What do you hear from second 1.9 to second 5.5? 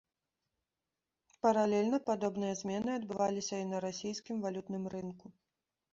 падобныя змены адбываліся і на расійскім валютным рынку.